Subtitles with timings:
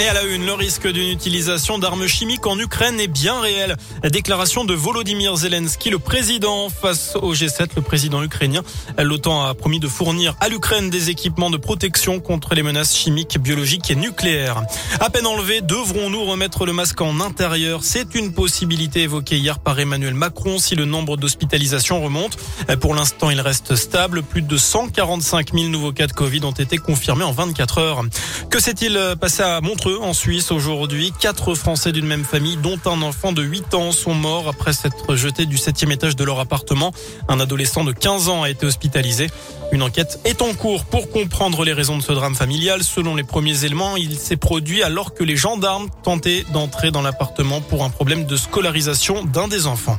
[0.00, 3.76] Et à la une, le risque d'une utilisation d'armes chimiques en Ukraine est bien réel.
[4.02, 8.62] La déclaration de Volodymyr Zelensky, le président face au G7, le président ukrainien.
[8.96, 13.38] L'OTAN a promis de fournir à l'Ukraine des équipements de protection contre les menaces chimiques,
[13.38, 14.62] biologiques et nucléaires.
[15.00, 17.80] À peine enlevés, devrons-nous remettre le masque en intérieur?
[17.82, 22.38] C'est une possibilité évoquée hier par Emmanuel Macron si le nombre d'hospitalisations remonte.
[22.80, 24.22] Pour l'instant, il reste stable.
[24.22, 28.02] Plus de 145 000 nouveaux cas de Covid ont été confirmés en 24 heures.
[28.48, 29.89] Que s'est-il passé à Montreux?
[30.00, 31.12] En Suisse aujourd'hui.
[31.18, 35.16] Quatre Français d'une même famille, dont un enfant de 8 ans, sont morts après s'être
[35.16, 36.92] jetés du septième étage de leur appartement.
[37.28, 39.28] Un adolescent de 15 ans a été hospitalisé.
[39.72, 42.82] Une enquête est en cours pour comprendre les raisons de ce drame familial.
[42.82, 47.60] Selon les premiers éléments, il s'est produit alors que les gendarmes tentaient d'entrer dans l'appartement
[47.60, 49.98] pour un problème de scolarisation d'un des enfants.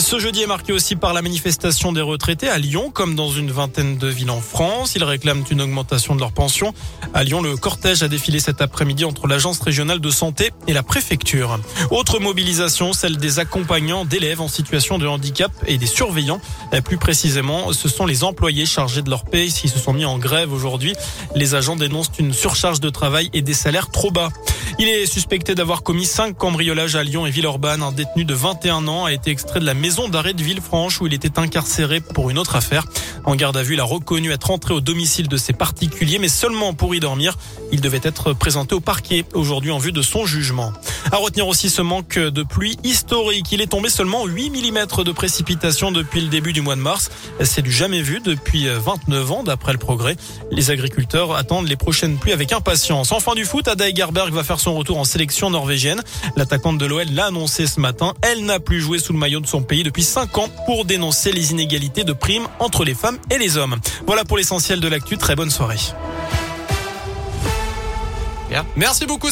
[0.00, 3.50] Ce jeudi est marqué aussi par la manifestation des retraités à Lyon, comme dans une
[3.50, 4.94] vingtaine de villes en France.
[4.94, 6.74] Ils réclament une augmentation de leur pension.
[7.14, 10.82] À Lyon, le cortège a défilé cet après-midi entre l'agence régionale de santé et la
[10.82, 11.58] préfecture.
[11.90, 16.40] Autre mobilisation, celle des accompagnants d'élèves en situation de handicap et des surveillants.
[16.84, 20.18] Plus précisément, ce sont les employés chargés de leur paye qui se sont mis en
[20.18, 20.94] grève aujourd'hui.
[21.34, 24.28] Les agents dénoncent une surcharge de travail et des salaires trop bas.
[24.78, 27.82] Il est suspecté d'avoir commis cinq cambriolages à Lyon et Villeurbanne.
[27.82, 31.06] Un détenu de 21 ans a été extrait de la maison d'arrêt de Villefranche où
[31.06, 32.84] il était incarcéré pour une autre affaire.
[33.24, 36.28] En garde à vue, il a reconnu être entré au domicile de ses particuliers, mais
[36.28, 37.38] seulement pour y dormir.
[37.72, 40.74] Il devait être présenté au parquet aujourd'hui en vue de son jugement.
[41.10, 43.50] À retenir aussi ce manque de pluie historique.
[43.52, 47.10] Il est tombé seulement 8 mm de précipitations depuis le début du mois de mars.
[47.40, 50.16] C'est du jamais vu depuis 29 ans d'après le progrès.
[50.50, 53.10] Les agriculteurs attendent les prochaines pluies avec impatience.
[53.10, 53.86] En fin du foot, Ada
[54.30, 56.02] va faire son retour en sélection norvégienne.
[56.36, 58.14] L'attaquante de l'OL l'a annoncé ce matin.
[58.22, 61.32] Elle n'a plus joué sous le maillot de son pays depuis 5 ans pour dénoncer
[61.32, 63.76] les inégalités de primes entre les femmes et les hommes.
[64.06, 65.18] Voilà pour l'essentiel de l'actu.
[65.18, 65.76] Très bonne soirée.
[68.76, 69.30] Merci beaucoup.